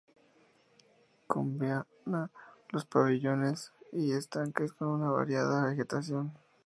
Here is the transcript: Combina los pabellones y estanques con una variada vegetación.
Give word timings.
Combina 1.27 1.85
los 2.69 2.85
pabellones 2.87 3.71
y 3.91 4.13
estanques 4.13 4.73
con 4.73 4.87
una 4.87 5.11
variada 5.11 5.67
vegetación. 5.69 6.33